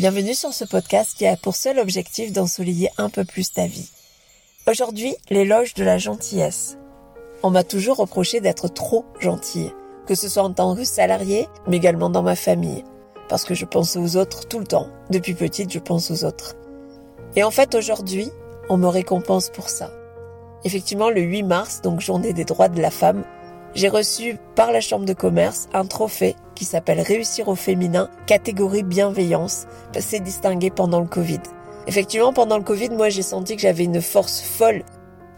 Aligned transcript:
Bienvenue 0.00 0.32
sur 0.32 0.54
ce 0.54 0.64
podcast 0.64 1.14
qui 1.14 1.26
a 1.26 1.36
pour 1.36 1.54
seul 1.54 1.78
objectif 1.78 2.32
d'ensoleiller 2.32 2.88
un 2.96 3.10
peu 3.10 3.26
plus 3.26 3.52
ta 3.52 3.66
vie. 3.66 3.90
Aujourd'hui, 4.66 5.14
l'éloge 5.28 5.74
de 5.74 5.84
la 5.84 5.98
gentillesse. 5.98 6.78
On 7.42 7.50
m'a 7.50 7.64
toujours 7.64 7.98
reproché 7.98 8.40
d'être 8.40 8.68
trop 8.68 9.04
gentille, 9.18 9.74
que 10.06 10.14
ce 10.14 10.30
soit 10.30 10.42
en 10.42 10.54
tant 10.54 10.74
que 10.74 10.84
salarié, 10.84 11.48
mais 11.66 11.76
également 11.76 12.08
dans 12.08 12.22
ma 12.22 12.34
famille, 12.34 12.82
parce 13.28 13.44
que 13.44 13.52
je 13.52 13.66
pense 13.66 13.94
aux 13.96 14.16
autres 14.16 14.48
tout 14.48 14.58
le 14.58 14.66
temps. 14.66 14.88
Depuis 15.10 15.34
petite, 15.34 15.70
je 15.70 15.78
pense 15.78 16.10
aux 16.10 16.24
autres. 16.24 16.54
Et 17.36 17.44
en 17.44 17.50
fait, 17.50 17.74
aujourd'hui, 17.74 18.30
on 18.70 18.78
me 18.78 18.88
récompense 18.88 19.50
pour 19.50 19.68
ça. 19.68 19.92
Effectivement, 20.64 21.10
le 21.10 21.20
8 21.20 21.42
mars, 21.42 21.82
donc 21.82 22.00
journée 22.00 22.32
des 22.32 22.46
droits 22.46 22.70
de 22.70 22.80
la 22.80 22.90
femme, 22.90 23.22
j'ai 23.74 23.88
reçu 23.88 24.36
par 24.54 24.72
la 24.72 24.80
chambre 24.80 25.04
de 25.04 25.12
commerce 25.12 25.68
un 25.72 25.86
trophée 25.86 26.36
qui 26.54 26.64
s'appelle 26.64 27.00
Réussir 27.00 27.48
au 27.48 27.54
féminin, 27.54 28.08
catégorie 28.26 28.82
bienveillance. 28.82 29.66
C'est 29.98 30.20
distingué 30.20 30.70
pendant 30.70 31.00
le 31.00 31.06
Covid. 31.06 31.40
Effectivement, 31.86 32.32
pendant 32.32 32.58
le 32.58 32.64
Covid, 32.64 32.90
moi 32.90 33.08
j'ai 33.08 33.22
senti 33.22 33.56
que 33.56 33.62
j'avais 33.62 33.84
une 33.84 34.02
force 34.02 34.40
folle. 34.40 34.82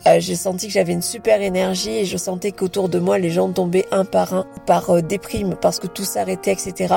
Euh, 0.07 0.19
j'ai 0.19 0.35
senti 0.35 0.67
que 0.67 0.73
j'avais 0.73 0.93
une 0.93 1.03
super 1.03 1.41
énergie 1.41 1.99
et 1.99 2.05
je 2.05 2.17
sentais 2.17 2.51
qu'autour 2.51 2.89
de 2.89 2.99
moi 2.99 3.19
les 3.19 3.31
gens 3.31 3.53
tombaient 3.53 3.87
un 3.93 4.05
par 4.05 4.35
un 4.35 4.47
par 4.67 4.91
euh, 4.91 5.01
déprime 5.01 5.55
parce 5.61 5.79
que 5.79 5.87
tout 5.87 6.05
s'arrêtait, 6.05 6.53
etc. 6.53 6.95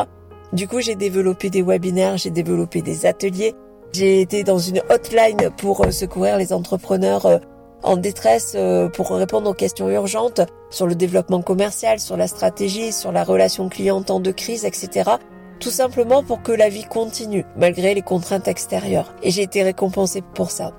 Du 0.54 0.68
coup, 0.68 0.80
j'ai 0.80 0.96
développé 0.96 1.50
des 1.50 1.62
webinaires, 1.62 2.18
j'ai 2.18 2.30
développé 2.30 2.82
des 2.82 3.06
ateliers, 3.06 3.54
j'ai 3.94 4.22
été 4.22 4.44
dans 4.44 4.60
une 4.60 4.82
hotline 4.90 5.50
pour 5.58 5.86
euh, 5.86 5.92
secourir 5.92 6.38
les 6.38 6.52
entrepreneurs 6.52 7.26
euh, 7.26 7.38
en 7.86 7.98
détresse 7.98 8.54
euh, 8.56 8.90
pour 8.90 9.12
répondre 9.12 9.50
aux 9.50 9.54
questions 9.54 9.90
urgentes 9.90 10.42
sur 10.70 10.88
le 10.88 10.96
développement 10.96 11.42
commercial, 11.42 12.00
sur 12.00 12.18
la 12.18 12.28
stratégie, 12.28 12.92
sur 12.92 13.12
la 13.12 13.24
relation 13.24 13.70
client 13.70 13.98
en 13.98 14.04
temps 14.04 14.20
de 14.20 14.32
crise, 14.32 14.66
etc. 14.66 15.12
Tout 15.60 15.70
simplement 15.70 16.24
pour 16.24 16.42
que 16.42 16.52
la 16.52 16.70
vie 16.70 16.84
continue, 16.84 17.46
malgré 17.56 17.94
les 17.94 18.02
contraintes 18.02 18.48
extérieures. 18.48 19.14
Et 19.24 19.32
j'ai 19.32 19.44
été 19.44 19.64
récompensée 19.64 20.22
pour 20.34 20.52
ça. 20.52 20.74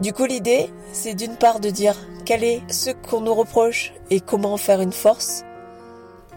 Du 0.00 0.12
coup, 0.12 0.26
l'idée, 0.26 0.70
c'est 0.92 1.14
d'une 1.14 1.36
part 1.36 1.60
de 1.60 1.70
dire 1.70 1.94
quel 2.26 2.42
est 2.42 2.62
ce 2.68 2.90
qu'on 2.90 3.20
nous 3.20 3.34
reproche 3.34 3.94
et 4.10 4.20
comment 4.20 4.54
en 4.54 4.56
faire 4.56 4.80
une 4.80 4.92
force, 4.92 5.44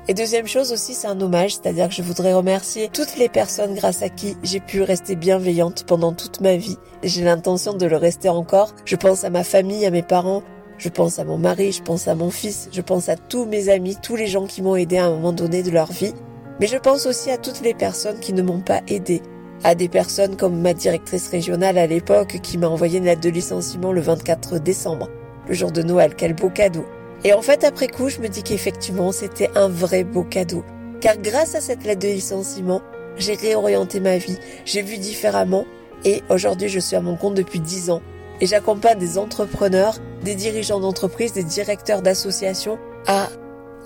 et 0.10 0.14
deuxième 0.14 0.48
chose 0.48 0.72
aussi, 0.72 0.94
c'est 0.94 1.08
un 1.08 1.20
hommage, 1.20 1.56
c'est-à-dire 1.56 1.90
que 1.90 1.94
je 1.94 2.02
voudrais 2.02 2.34
remercier 2.34 2.90
toutes 2.92 3.18
les 3.18 3.28
personnes 3.28 3.76
grâce 3.76 4.02
à 4.02 4.10
qui 4.10 4.38
j'ai 4.42 4.62
pu 4.62 4.82
rester 4.82 5.18
bienveillante 5.18 5.84
pendant 5.86 6.14
toute 6.14 6.40
ma 6.40 6.56
vie. 6.56 6.78
J'ai 7.04 7.24
l'intention 7.24 7.74
de 7.74 7.86
le 7.86 7.98
rester 7.98 8.30
encore. 8.30 8.74
Je 8.86 8.96
pense 8.96 9.26
à 9.26 9.30
ma 9.30 9.44
famille, 9.44 9.86
à 9.86 9.92
mes 9.92 10.04
parents, 10.04 10.44
je 10.78 10.88
pense 10.88 11.20
à 11.20 11.26
mon 11.26 11.38
mari, 11.38 11.74
je 11.74 11.82
pense 11.82 12.08
à 12.08 12.16
mon 12.16 12.30
fils, 12.30 12.70
je 12.72 12.82
pense 12.82 13.10
à 13.10 13.18
tous 13.18 13.46
mes 13.46 13.68
amis, 13.68 13.98
tous 14.02 14.16
les 14.16 14.28
gens 14.28 14.46
qui 14.46 14.62
m'ont 14.62 14.78
aidé 14.78 14.98
à 14.98 15.08
un 15.08 15.10
moment 15.10 15.34
donné 15.34 15.62
de 15.62 15.72
leur 15.72 15.92
vie. 15.92 16.14
Mais 16.62 16.68
je 16.68 16.78
pense 16.78 17.06
aussi 17.06 17.30
à 17.30 17.38
toutes 17.38 17.62
les 17.62 17.74
personnes 17.74 18.20
qui 18.20 18.32
ne 18.32 18.42
m'ont 18.42 18.62
pas 18.62 18.82
aidé. 18.88 19.22
À 19.66 19.76
des 19.76 19.90
personnes 19.90 20.38
comme 20.38 20.62
ma 20.62 20.74
directrice 20.74 21.28
régionale 21.30 21.78
à 21.78 21.88
l'époque 21.88 22.40
qui 22.42 22.58
m'a 22.58 22.70
envoyé 22.70 23.00
une 23.00 23.06
lettre 23.06 23.22
de 23.22 23.30
licenciement 23.30 23.92
le 23.92 24.02
24 24.02 24.60
décembre, 24.60 25.10
le 25.48 25.54
jour 25.54 25.72
de 25.72 25.82
Noël. 25.82 26.14
Quel 26.16 26.34
beau 26.34 26.50
cadeau. 26.50 26.86
Et 27.24 27.34
en 27.34 27.42
fait, 27.42 27.64
après 27.64 27.88
coup, 27.88 28.10
je 28.10 28.20
me 28.20 28.28
dis 28.28 28.44
qu'effectivement, 28.44 29.12
c'était 29.12 29.50
un 29.56 29.68
vrai 29.68 30.04
beau 30.04 30.24
cadeau. 30.24 30.64
Car 31.02 31.18
grâce 31.18 31.56
à 31.56 31.62
cette 31.62 31.84
lettre 31.84 32.02
de 32.02 32.08
licenciement, 32.08 32.82
j'ai 33.18 33.34
réorienté 33.34 34.00
ma 34.00 34.18
vie, 34.18 34.38
j'ai 34.66 34.82
vu 34.82 34.98
différemment 34.98 35.66
et 36.06 36.24
aujourd'hui, 36.30 36.70
je 36.70 36.80
suis 36.80 36.96
à 36.96 37.02
mon 37.02 37.16
compte 37.16 37.34
depuis 37.34 37.60
10 37.60 37.90
ans. 37.90 38.02
Et 38.40 38.46
j'accompagne 38.46 39.00
des 39.00 39.18
entrepreneurs, 39.18 39.98
des 40.24 40.36
dirigeants 40.36 40.80
d'entreprise, 40.80 41.34
des 41.34 41.44
directeurs 41.44 42.04
d'associations 42.04 42.78
à, 43.08 43.30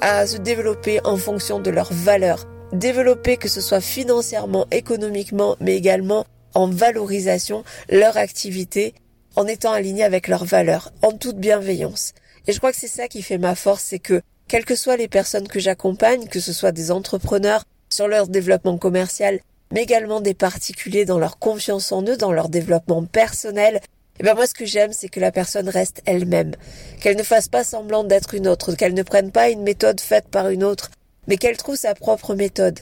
à 0.01 0.27
se 0.27 0.37
développer 0.37 0.99
en 1.05 1.15
fonction 1.15 1.59
de 1.59 1.69
leurs 1.69 1.93
valeurs. 1.93 2.45
Développer 2.73 3.37
que 3.37 3.47
ce 3.47 3.61
soit 3.61 3.81
financièrement, 3.81 4.65
économiquement, 4.71 5.55
mais 5.61 5.75
également 5.75 6.25
en 6.53 6.67
valorisation 6.67 7.63
leur 7.89 8.17
activité 8.17 8.93
en 9.37 9.47
étant 9.47 9.71
aligné 9.71 10.03
avec 10.03 10.27
leurs 10.27 10.43
valeurs, 10.43 10.91
en 11.01 11.13
toute 11.13 11.37
bienveillance. 11.37 12.13
Et 12.47 12.53
je 12.53 12.57
crois 12.57 12.71
que 12.71 12.77
c'est 12.77 12.87
ça 12.87 13.07
qui 13.07 13.21
fait 13.21 13.37
ma 13.37 13.55
force, 13.55 13.83
c'est 13.83 13.99
que 13.99 14.21
quelles 14.47 14.65
que 14.65 14.75
soient 14.75 14.97
les 14.97 15.07
personnes 15.07 15.47
que 15.47 15.59
j'accompagne, 15.59 16.27
que 16.27 16.39
ce 16.39 16.53
soit 16.53 16.71
des 16.71 16.91
entrepreneurs 16.91 17.63
sur 17.89 18.07
leur 18.07 18.27
développement 18.27 18.77
commercial, 18.77 19.39
mais 19.71 19.83
également 19.83 20.21
des 20.21 20.33
particuliers 20.33 21.05
dans 21.05 21.19
leur 21.19 21.39
confiance 21.39 21.91
en 21.91 22.03
eux, 22.03 22.17
dans 22.17 22.33
leur 22.33 22.49
développement 22.49 23.05
personnel, 23.05 23.75
et 23.75 24.23
eh 24.23 24.23
ben 24.23 24.35
moi 24.35 24.45
ce 24.45 24.53
que 24.53 24.65
j'aime 24.65 24.91
c'est 24.91 25.09
que 25.09 25.19
la 25.19 25.31
personne 25.31 25.69
reste 25.69 26.01
elle-même, 26.05 26.53
qu'elle 26.99 27.17
ne 27.17 27.23
fasse 27.23 27.47
pas 27.47 27.63
semblant 27.63 28.03
d'être 28.03 28.33
une 28.33 28.47
autre, 28.47 28.75
qu'elle 28.75 28.93
ne 28.93 29.03
prenne 29.03 29.31
pas 29.31 29.49
une 29.49 29.63
méthode 29.63 30.01
faite 30.01 30.27
par 30.27 30.49
une 30.49 30.63
autre, 30.63 30.91
mais 31.27 31.37
qu'elle 31.37 31.57
trouve 31.57 31.75
sa 31.75 31.95
propre 31.95 32.35
méthode. 32.35 32.79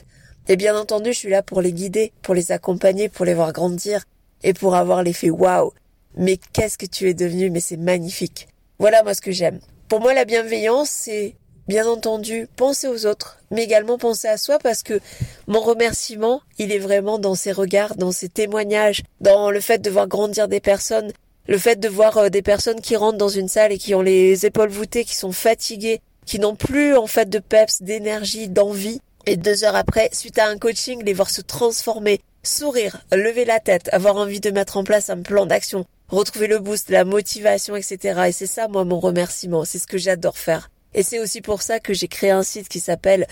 Et 0.48 0.56
bien 0.56 0.76
entendu, 0.76 1.12
je 1.12 1.18
suis 1.18 1.30
là 1.30 1.42
pour 1.42 1.62
les 1.62 1.72
guider, 1.72 2.12
pour 2.22 2.34
les 2.34 2.50
accompagner, 2.50 3.08
pour 3.08 3.24
les 3.24 3.34
voir 3.34 3.52
grandir 3.52 4.04
et 4.42 4.52
pour 4.52 4.74
avoir 4.74 5.02
l'effet 5.02 5.30
waouh. 5.30 5.72
Mais 6.16 6.38
qu'est-ce 6.52 6.76
que 6.76 6.86
tu 6.86 7.08
es 7.08 7.14
devenu, 7.14 7.50
mais 7.50 7.60
c'est 7.60 7.76
magnifique. 7.76 8.48
Voilà 8.80 9.02
moi 9.02 9.12
ce 9.12 9.20
que 9.20 9.30
j'aime. 9.30 9.60
Pour 9.88 10.00
moi 10.00 10.14
la 10.14 10.24
bienveillance 10.24 10.88
c'est 10.88 11.34
bien 11.68 11.86
entendu 11.86 12.48
penser 12.56 12.88
aux 12.88 13.04
autres, 13.04 13.38
mais 13.50 13.62
également 13.62 13.98
penser 13.98 14.26
à 14.26 14.38
soi 14.38 14.58
parce 14.58 14.82
que 14.82 15.00
mon 15.46 15.60
remerciement, 15.60 16.40
il 16.58 16.72
est 16.72 16.78
vraiment 16.78 17.18
dans 17.18 17.34
ces 17.34 17.52
regards, 17.52 17.94
dans 17.96 18.10
ces 18.10 18.30
témoignages, 18.30 19.02
dans 19.20 19.50
le 19.50 19.60
fait 19.60 19.82
de 19.82 19.90
voir 19.90 20.08
grandir 20.08 20.48
des 20.48 20.60
personnes, 20.60 21.12
le 21.46 21.58
fait 21.58 21.78
de 21.78 21.88
voir 21.88 22.16
euh, 22.16 22.28
des 22.30 22.40
personnes 22.40 22.80
qui 22.80 22.96
rentrent 22.96 23.18
dans 23.18 23.28
une 23.28 23.48
salle 23.48 23.70
et 23.70 23.76
qui 23.76 23.94
ont 23.94 24.00
les 24.00 24.46
épaules 24.46 24.70
voûtées, 24.70 25.04
qui 25.04 25.14
sont 25.14 25.32
fatiguées, 25.32 26.00
qui 26.24 26.38
n'ont 26.38 26.56
plus 26.56 26.96
en 26.96 27.06
fait 27.06 27.28
de 27.28 27.38
peps, 27.38 27.82
d'énergie, 27.82 28.48
d'envie, 28.48 29.02
et 29.26 29.36
deux 29.36 29.62
heures 29.62 29.76
après, 29.76 30.08
suite 30.14 30.38
à 30.38 30.46
un 30.46 30.56
coaching, 30.56 31.04
les 31.04 31.12
voir 31.12 31.28
se 31.28 31.42
transformer, 31.42 32.22
sourire, 32.42 33.04
lever 33.12 33.44
la 33.44 33.60
tête, 33.60 33.90
avoir 33.92 34.16
envie 34.16 34.40
de 34.40 34.50
mettre 34.50 34.78
en 34.78 34.84
place 34.84 35.10
un 35.10 35.20
plan 35.20 35.44
d'action, 35.44 35.84
retrouver 36.10 36.46
le 36.46 36.58
boost, 36.58 36.90
la 36.90 37.04
motivation, 37.04 37.76
etc. 37.76 38.24
Et 38.28 38.32
c'est 38.32 38.46
ça, 38.46 38.68
moi, 38.68 38.84
mon 38.84 39.00
remerciement. 39.00 39.64
C'est 39.64 39.78
ce 39.78 39.86
que 39.86 39.98
j'adore 39.98 40.38
faire. 40.38 40.70
Et 40.94 41.02
c'est 41.02 41.20
aussi 41.20 41.40
pour 41.40 41.62
ça 41.62 41.80
que 41.80 41.94
j'ai 41.94 42.08
créé 42.08 42.30
un 42.30 42.42
site 42.42 42.68
qui 42.68 42.80
s'appelle 42.80 43.26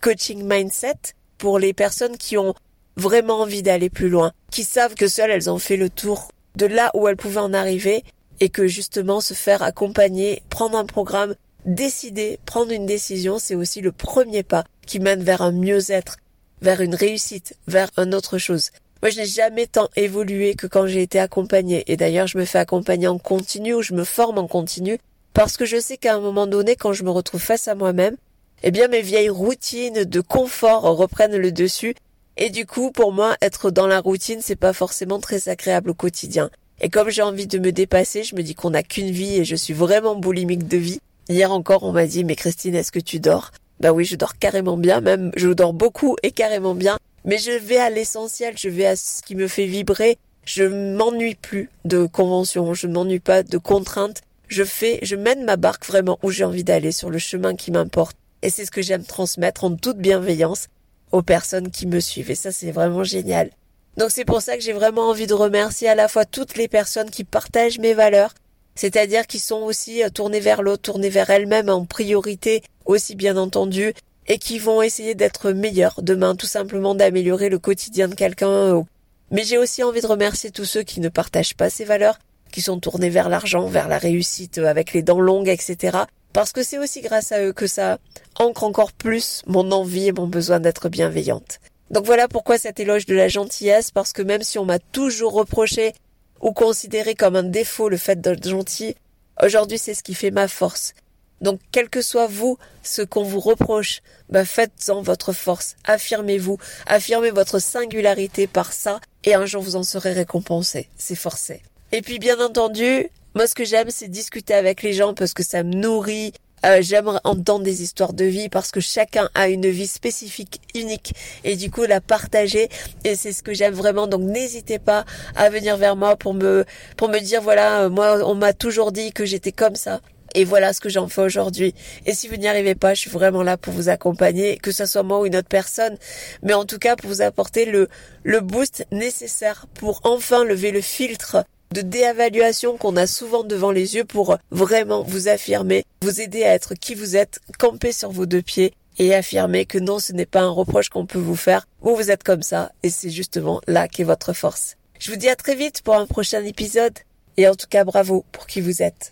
Coaching 0.00 0.44
Mindset 0.44 1.14
pour 1.38 1.58
les 1.58 1.72
personnes 1.72 2.16
qui 2.16 2.38
ont 2.38 2.54
vraiment 2.96 3.40
envie 3.40 3.62
d'aller 3.62 3.90
plus 3.90 4.08
loin, 4.08 4.32
qui 4.50 4.64
savent 4.64 4.94
que 4.94 5.08
seules 5.08 5.30
elles 5.30 5.50
ont 5.50 5.58
fait 5.58 5.76
le 5.76 5.90
tour 5.90 6.28
de 6.56 6.66
là 6.66 6.90
où 6.94 7.08
elles 7.08 7.16
pouvaient 7.16 7.38
en 7.38 7.54
arriver 7.54 8.04
et 8.40 8.48
que 8.48 8.66
justement 8.66 9.20
se 9.20 9.34
faire 9.34 9.62
accompagner, 9.62 10.42
prendre 10.50 10.76
un 10.78 10.86
programme, 10.86 11.34
décider, 11.64 12.38
prendre 12.46 12.72
une 12.72 12.86
décision, 12.86 13.38
c'est 13.38 13.54
aussi 13.54 13.80
le 13.80 13.92
premier 13.92 14.42
pas 14.42 14.64
qui 14.86 14.98
mène 14.98 15.22
vers 15.22 15.42
un 15.42 15.52
mieux-être, 15.52 16.16
vers 16.62 16.80
une 16.80 16.94
réussite, 16.94 17.56
vers 17.66 17.90
une 17.96 18.14
autre 18.14 18.38
chose. 18.38 18.70
Moi, 19.02 19.10
je 19.10 19.20
n'ai 19.20 19.26
jamais 19.26 19.66
tant 19.66 19.88
évolué 19.96 20.54
que 20.54 20.66
quand 20.66 20.86
j'ai 20.86 21.00
été 21.00 21.18
accompagnée. 21.18 21.84
Et 21.86 21.96
d'ailleurs, 21.96 22.26
je 22.26 22.36
me 22.36 22.44
fais 22.44 22.58
accompagner 22.58 23.08
en 23.08 23.18
continu 23.18 23.74
ou 23.74 23.82
je 23.82 23.94
me 23.94 24.04
forme 24.04 24.38
en 24.38 24.46
continu 24.46 24.98
parce 25.32 25.56
que 25.56 25.64
je 25.64 25.80
sais 25.80 25.96
qu'à 25.96 26.14
un 26.14 26.20
moment 26.20 26.46
donné, 26.46 26.76
quand 26.76 26.92
je 26.92 27.04
me 27.04 27.10
retrouve 27.10 27.40
face 27.40 27.66
à 27.68 27.74
moi-même, 27.74 28.16
eh 28.62 28.70
bien, 28.70 28.88
mes 28.88 29.00
vieilles 29.00 29.30
routines 29.30 30.04
de 30.04 30.20
confort 30.20 30.82
reprennent 30.82 31.36
le 31.36 31.50
dessus. 31.50 31.94
Et 32.36 32.50
du 32.50 32.66
coup, 32.66 32.90
pour 32.90 33.12
moi, 33.12 33.36
être 33.40 33.70
dans 33.70 33.86
la 33.86 34.00
routine, 34.00 34.40
c'est 34.42 34.56
pas 34.56 34.74
forcément 34.74 35.18
très 35.18 35.48
agréable 35.48 35.90
au 35.90 35.94
quotidien. 35.94 36.50
Et 36.82 36.90
comme 36.90 37.08
j'ai 37.08 37.22
envie 37.22 37.46
de 37.46 37.58
me 37.58 37.72
dépasser, 37.72 38.22
je 38.22 38.34
me 38.34 38.42
dis 38.42 38.54
qu'on 38.54 38.70
n'a 38.70 38.82
qu'une 38.82 39.10
vie 39.10 39.36
et 39.36 39.44
je 39.44 39.56
suis 39.56 39.74
vraiment 39.74 40.14
boulimique 40.14 40.68
de 40.68 40.76
vie. 40.76 41.00
Hier 41.28 41.50
encore, 41.52 41.84
on 41.84 41.92
m'a 41.92 42.06
dit, 42.06 42.24
mais 42.24 42.36
Christine, 42.36 42.74
est-ce 42.74 42.92
que 42.92 42.98
tu 42.98 43.18
dors? 43.18 43.50
Bah 43.80 43.92
oui, 43.92 44.04
je 44.04 44.16
dors 44.16 44.36
carrément 44.36 44.76
bien, 44.76 45.00
même, 45.00 45.30
je 45.36 45.48
dors 45.48 45.72
beaucoup 45.72 46.16
et 46.22 46.32
carrément 46.32 46.74
bien. 46.74 46.98
Mais 47.24 47.38
je 47.38 47.52
vais 47.52 47.78
à 47.78 47.90
l'essentiel, 47.90 48.56
je 48.56 48.68
vais 48.68 48.86
à 48.86 48.96
ce 48.96 49.22
qui 49.22 49.34
me 49.34 49.48
fait 49.48 49.66
vibrer. 49.66 50.18
Je 50.44 50.64
m'ennuie 50.64 51.34
plus 51.34 51.70
de 51.84 52.06
conventions, 52.06 52.74
je 52.74 52.86
m'ennuie 52.86 53.20
pas 53.20 53.42
de 53.42 53.58
contraintes. 53.58 54.22
Je 54.48 54.64
fais, 54.64 54.98
je 55.02 55.16
mène 55.16 55.44
ma 55.44 55.56
barque 55.56 55.86
vraiment 55.86 56.18
où 56.22 56.30
j'ai 56.30 56.44
envie 56.44 56.64
d'aller, 56.64 56.92
sur 56.92 57.10
le 57.10 57.18
chemin 57.18 57.54
qui 57.54 57.70
m'importe. 57.70 58.16
Et 58.42 58.50
c'est 58.50 58.64
ce 58.64 58.70
que 58.70 58.82
j'aime 58.82 59.04
transmettre 59.04 59.64
en 59.64 59.76
toute 59.76 59.98
bienveillance 59.98 60.66
aux 61.12 61.22
personnes 61.22 61.70
qui 61.70 61.86
me 61.86 62.00
suivent. 62.00 62.30
Et 62.30 62.34
ça, 62.34 62.52
c'est 62.52 62.72
vraiment 62.72 63.04
génial. 63.04 63.50
Donc 63.96 64.10
c'est 64.10 64.24
pour 64.24 64.40
ça 64.40 64.56
que 64.56 64.62
j'ai 64.62 64.72
vraiment 64.72 65.08
envie 65.08 65.26
de 65.26 65.34
remercier 65.34 65.88
à 65.88 65.94
la 65.94 66.08
fois 66.08 66.24
toutes 66.24 66.56
les 66.56 66.68
personnes 66.68 67.10
qui 67.10 67.24
partagent 67.24 67.78
mes 67.78 67.92
valeurs, 67.92 68.34
c'est-à-dire 68.74 69.26
qui 69.26 69.38
sont 69.38 69.60
aussi 69.60 70.02
euh, 70.02 70.08
tournées 70.08 70.40
vers 70.40 70.62
l'autre, 70.62 70.82
tournées 70.82 71.10
vers 71.10 71.28
elles-mêmes 71.28 71.68
en 71.68 71.84
priorité, 71.84 72.62
aussi 72.86 73.14
bien 73.14 73.36
entendu, 73.36 73.92
et 74.26 74.38
qui 74.38 74.58
vont 74.58 74.82
essayer 74.82 75.14
d'être 75.14 75.50
meilleurs 75.50 76.02
demain, 76.02 76.36
tout 76.36 76.46
simplement 76.46 76.94
d'améliorer 76.94 77.48
le 77.48 77.58
quotidien 77.58 78.08
de 78.08 78.14
quelqu'un. 78.14 78.84
Mais 79.30 79.44
j'ai 79.44 79.58
aussi 79.58 79.82
envie 79.82 80.00
de 80.00 80.06
remercier 80.06 80.50
tous 80.50 80.64
ceux 80.64 80.82
qui 80.82 81.00
ne 81.00 81.08
partagent 81.08 81.54
pas 81.54 81.70
ces 81.70 81.84
valeurs, 81.84 82.18
qui 82.50 82.62
sont 82.62 82.80
tournés 82.80 83.10
vers 83.10 83.28
l'argent, 83.28 83.66
vers 83.66 83.88
la 83.88 83.98
réussite, 83.98 84.58
avec 84.58 84.92
les 84.92 85.02
dents 85.02 85.20
longues, 85.20 85.48
etc. 85.48 85.98
Parce 86.32 86.52
que 86.52 86.62
c'est 86.62 86.78
aussi 86.78 87.00
grâce 87.00 87.32
à 87.32 87.42
eux 87.42 87.52
que 87.52 87.66
ça 87.66 87.98
ancre 88.38 88.64
encore 88.64 88.92
plus 88.92 89.42
mon 89.46 89.72
envie 89.72 90.06
et 90.06 90.12
mon 90.12 90.26
besoin 90.26 90.60
d'être 90.60 90.88
bienveillante. 90.88 91.60
Donc 91.90 92.06
voilà 92.06 92.28
pourquoi 92.28 92.56
cet 92.56 92.78
éloge 92.78 93.06
de 93.06 93.16
la 93.16 93.28
gentillesse, 93.28 93.90
parce 93.90 94.12
que 94.12 94.22
même 94.22 94.42
si 94.42 94.58
on 94.58 94.64
m'a 94.64 94.78
toujours 94.78 95.32
reproché 95.32 95.92
ou 96.40 96.52
considéré 96.52 97.14
comme 97.14 97.36
un 97.36 97.42
défaut 97.42 97.88
le 97.88 97.96
fait 97.96 98.20
d'être 98.20 98.48
gentil, 98.48 98.94
aujourd'hui 99.42 99.78
c'est 99.78 99.94
ce 99.94 100.04
qui 100.04 100.14
fait 100.14 100.30
ma 100.30 100.46
force. 100.46 100.94
Donc, 101.40 101.60
quel 101.72 101.88
que 101.88 102.02
soit 102.02 102.26
vous, 102.26 102.58
ce 102.82 103.02
qu'on 103.02 103.22
vous 103.22 103.40
reproche, 103.40 104.02
bah, 104.28 104.44
faites-en 104.44 105.02
votre 105.02 105.32
force. 105.32 105.76
Affirmez-vous. 105.84 106.58
Affirmez 106.86 107.30
votre 107.30 107.58
singularité 107.58 108.46
par 108.46 108.72
ça. 108.72 109.00
et 109.24 109.34
un 109.34 109.46
jour 109.46 109.62
vous 109.62 109.76
en 109.76 109.82
serez 109.82 110.12
récompensé. 110.12 110.88
C'est 110.96 111.14
forcé. 111.14 111.62
Et 111.92 112.02
puis 112.02 112.18
bien 112.18 112.40
entendu, 112.40 113.08
moi 113.34 113.46
ce 113.46 113.54
que 113.54 113.64
j'aime 113.64 113.90
c'est 113.90 114.08
discuter 114.08 114.54
avec 114.54 114.82
les 114.82 114.92
gens 114.92 115.12
parce 115.12 115.34
que 115.34 115.42
ça 115.42 115.62
me 115.62 115.74
nourrit. 115.74 116.32
Euh, 116.64 116.82
j'aime 116.82 117.18
entendre 117.24 117.64
des 117.64 117.82
histoires 117.82 118.12
de 118.12 118.26
vie 118.26 118.50
parce 118.50 118.70
que 118.70 118.80
chacun 118.80 119.30
a 119.34 119.48
une 119.48 119.66
vie 119.66 119.86
spécifique, 119.86 120.60
unique 120.74 121.14
et 121.42 121.56
du 121.56 121.70
coup 121.70 121.84
la 121.84 122.02
partager 122.02 122.68
et 123.02 123.14
c'est 123.14 123.32
ce 123.32 123.42
que 123.42 123.54
j'aime 123.54 123.72
vraiment 123.72 124.06
donc 124.06 124.20
n'hésitez 124.20 124.78
pas 124.78 125.06
à 125.36 125.48
venir 125.48 125.78
vers 125.78 125.96
moi 125.96 126.16
pour 126.16 126.34
me 126.34 126.66
pour 126.98 127.08
me 127.08 127.18
dire 127.18 127.40
voilà 127.40 127.88
moi 127.88 128.18
on 128.26 128.34
m'a 128.34 128.52
toujours 128.52 128.92
dit 128.92 129.10
que 129.12 129.24
j'étais 129.24 129.52
comme 129.52 129.74
ça 129.74 130.02
et 130.34 130.44
voilà 130.44 130.72
ce 130.72 130.80
que 130.80 130.88
j'en 130.88 131.08
fais 131.08 131.22
aujourd'hui. 131.22 131.74
Et 132.06 132.14
si 132.14 132.28
vous 132.28 132.36
n'y 132.36 132.48
arrivez 132.48 132.74
pas, 132.74 132.94
je 132.94 133.00
suis 133.00 133.10
vraiment 133.10 133.42
là 133.42 133.56
pour 133.56 133.72
vous 133.72 133.88
accompagner, 133.88 134.56
que 134.58 134.72
ce 134.72 134.86
soit 134.86 135.02
moi 135.02 135.20
ou 135.20 135.26
une 135.26 135.36
autre 135.36 135.48
personne, 135.48 135.96
mais 136.42 136.54
en 136.54 136.64
tout 136.64 136.78
cas 136.78 136.96
pour 136.96 137.10
vous 137.10 137.22
apporter 137.22 137.64
le, 137.64 137.88
le 138.22 138.40
boost 138.40 138.86
nécessaire 138.92 139.66
pour 139.74 140.00
enfin 140.04 140.44
lever 140.44 140.70
le 140.70 140.80
filtre 140.80 141.44
de 141.72 141.82
déévaluation 141.82 142.76
qu'on 142.76 142.96
a 142.96 143.06
souvent 143.06 143.44
devant 143.44 143.70
les 143.70 143.94
yeux 143.94 144.04
pour 144.04 144.36
vraiment 144.50 145.02
vous 145.02 145.28
affirmer, 145.28 145.84
vous 146.02 146.20
aider 146.20 146.42
à 146.42 146.54
être 146.54 146.74
qui 146.74 146.94
vous 146.94 147.16
êtes, 147.16 147.38
camper 147.58 147.92
sur 147.92 148.10
vos 148.10 148.26
deux 148.26 148.42
pieds 148.42 148.72
et 148.98 149.14
affirmer 149.14 149.66
que 149.66 149.78
non, 149.78 149.98
ce 149.98 150.12
n'est 150.12 150.26
pas 150.26 150.40
un 150.40 150.50
reproche 150.50 150.88
qu'on 150.88 151.06
peut 151.06 151.18
vous 151.18 151.36
faire, 151.36 151.66
vous 151.80 151.94
vous 151.94 152.10
êtes 152.10 152.24
comme 152.24 152.42
ça 152.42 152.72
et 152.82 152.90
c'est 152.90 153.10
justement 153.10 153.60
là 153.68 153.86
qu'est 153.86 154.04
votre 154.04 154.32
force. 154.32 154.76
Je 154.98 155.10
vous 155.10 155.16
dis 155.16 155.28
à 155.28 155.36
très 155.36 155.54
vite 155.54 155.82
pour 155.82 155.94
un 155.94 156.06
prochain 156.06 156.44
épisode 156.44 156.98
et 157.36 157.48
en 157.48 157.54
tout 157.54 157.68
cas 157.70 157.84
bravo 157.84 158.24
pour 158.32 158.46
qui 158.46 158.60
vous 158.60 158.82
êtes. 158.82 159.08